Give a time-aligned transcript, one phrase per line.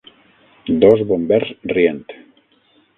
[0.81, 2.07] dos bombers rient